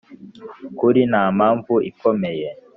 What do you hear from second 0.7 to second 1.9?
Kuri nta mpamvu